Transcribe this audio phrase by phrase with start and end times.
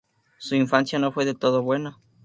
[0.39, 1.99] Su infancia no fue del todo buena.